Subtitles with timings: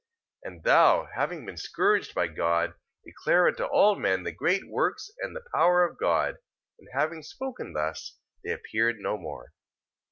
[0.43, 0.51] 3:34.
[0.51, 2.73] And thou having been scourged by God,
[3.05, 6.37] declare unto all men the great works and the power of God.
[6.79, 9.53] And having spoken thus, they appeared no more.